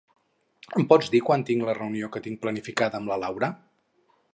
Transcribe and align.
Em 0.79 0.85
pots 0.93 1.11
dir 1.17 1.21
quan 1.27 1.45
tinc 1.51 1.67
la 1.69 1.77
reunió 1.81 2.11
que 2.17 2.25
tinc 2.29 2.43
planificada 2.47 3.03
amb 3.05 3.13
la 3.15 3.23
Laura? 3.27 3.57